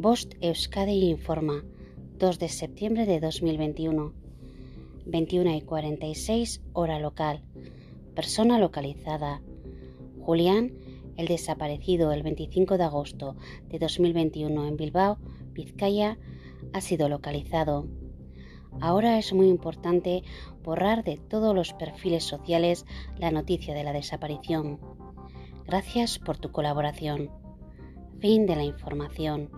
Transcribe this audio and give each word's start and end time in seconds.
Bost 0.00 0.34
Euskadi 0.40 1.10
informa 1.10 1.64
2 2.18 2.38
de 2.38 2.48
septiembre 2.48 3.04
de 3.04 3.18
2021 3.18 4.12
21 5.06 5.56
y 5.56 5.62
46 5.62 6.62
hora 6.72 7.00
local 7.00 7.42
persona 8.14 8.60
localizada 8.60 9.42
Julián 10.20 10.70
el 11.16 11.26
desaparecido 11.26 12.12
el 12.12 12.22
25 12.22 12.78
de 12.78 12.84
agosto 12.84 13.34
de 13.70 13.80
2021 13.80 14.68
en 14.68 14.76
Bilbao, 14.76 15.18
Vizcaya, 15.52 16.16
ha 16.72 16.80
sido 16.80 17.08
localizado. 17.08 17.88
Ahora 18.80 19.18
es 19.18 19.32
muy 19.32 19.48
importante 19.48 20.22
borrar 20.62 21.02
de 21.02 21.16
todos 21.16 21.56
los 21.56 21.72
perfiles 21.72 22.22
sociales 22.22 22.86
la 23.18 23.32
noticia 23.32 23.74
de 23.74 23.82
la 23.82 23.92
desaparición. 23.92 24.78
Gracias 25.66 26.20
por 26.20 26.38
tu 26.38 26.52
colaboración. 26.52 27.30
Fin 28.20 28.46
de 28.46 28.54
la 28.54 28.62
información. 28.62 29.57